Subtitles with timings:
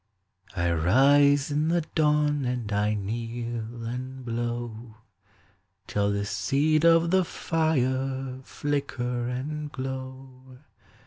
[0.33, 4.95] * I rise in the dawn, ami I kneel and blow
[5.85, 10.57] Till the seed of the fire flicker and glow.